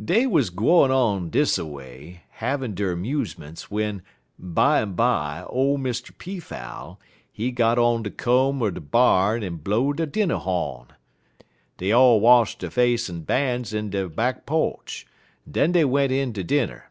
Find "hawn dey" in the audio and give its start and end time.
10.38-11.92